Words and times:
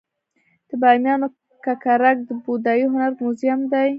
د 0.69 0.71
بامیانو 0.81 1.27
ککرک 1.65 2.17
د 2.27 2.29
بودايي 2.43 2.85
هنر 2.91 3.11
موزیم 3.21 3.59
دی 3.73 3.87